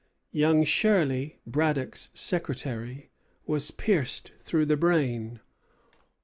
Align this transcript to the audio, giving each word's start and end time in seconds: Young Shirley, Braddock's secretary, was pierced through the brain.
Young 0.31 0.63
Shirley, 0.63 1.37
Braddock's 1.45 2.09
secretary, 2.15 3.11
was 3.45 3.69
pierced 3.69 4.31
through 4.39 4.65
the 4.65 4.75
brain. 4.75 5.41